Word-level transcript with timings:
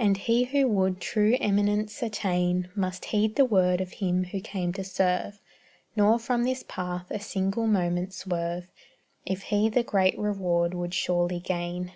And 0.00 0.16
he 0.16 0.46
who 0.46 0.66
would 0.66 1.00
true 1.00 1.36
eminence 1.40 2.02
attain 2.02 2.70
Must 2.74 3.04
heed 3.04 3.36
the 3.36 3.44
word 3.44 3.80
of 3.80 3.92
Him 3.92 4.24
who 4.24 4.40
came 4.40 4.72
to 4.72 4.82
serve, 4.82 5.40
Nor 5.94 6.18
from 6.18 6.42
this 6.42 6.64
path 6.66 7.06
a 7.08 7.20
single 7.20 7.68
moment 7.68 8.12
swerve, 8.12 8.66
If 9.24 9.42
he 9.42 9.68
the 9.68 9.84
great 9.84 10.18
reward 10.18 10.74
would 10.74 10.92
surely 10.92 11.38
gain. 11.38 11.92